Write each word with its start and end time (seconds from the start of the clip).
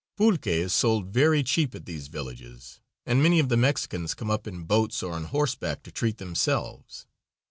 Pulque 0.17 0.47
is 0.47 0.73
sold 0.73 1.09
very 1.11 1.43
cheap 1.43 1.75
at 1.75 1.85
these 1.85 2.07
villages, 2.07 2.79
and 3.05 3.21
many 3.21 3.37
of 3.39 3.49
the 3.49 3.55
Mexicans 3.55 4.15
come 4.15 4.31
up 4.31 4.47
in 4.47 4.63
boats 4.63 5.03
or 5.03 5.13
on 5.13 5.25
horseback 5.25 5.83
to 5.83 5.91
treat 5.91 6.17
themselves. 6.17 7.05